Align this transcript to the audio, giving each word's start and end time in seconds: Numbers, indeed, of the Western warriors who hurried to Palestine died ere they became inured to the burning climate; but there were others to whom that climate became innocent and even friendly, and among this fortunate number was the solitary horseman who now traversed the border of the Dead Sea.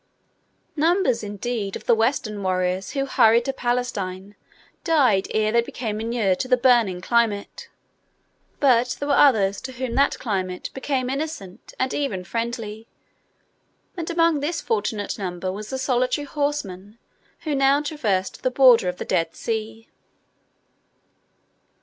Numbers, 0.75 1.21
indeed, 1.23 1.75
of 1.75 1.85
the 1.85 1.93
Western 1.93 2.41
warriors 2.41 2.93
who 2.93 3.05
hurried 3.05 3.45
to 3.45 3.53
Palestine 3.53 4.33
died 4.83 5.27
ere 5.29 5.51
they 5.51 5.61
became 5.61 6.01
inured 6.01 6.39
to 6.39 6.47
the 6.47 6.57
burning 6.57 7.01
climate; 7.01 7.69
but 8.59 8.95
there 8.99 9.07
were 9.07 9.13
others 9.13 9.61
to 9.61 9.73
whom 9.73 9.93
that 9.93 10.17
climate 10.17 10.71
became 10.73 11.07
innocent 11.07 11.75
and 11.77 11.93
even 11.93 12.23
friendly, 12.23 12.87
and 13.95 14.09
among 14.09 14.39
this 14.39 14.59
fortunate 14.59 15.19
number 15.19 15.51
was 15.51 15.69
the 15.69 15.77
solitary 15.77 16.25
horseman 16.25 16.97
who 17.41 17.53
now 17.53 17.79
traversed 17.79 18.41
the 18.41 18.49
border 18.49 18.89
of 18.89 18.97
the 18.97 19.05
Dead 19.05 19.35
Sea. 19.35 19.87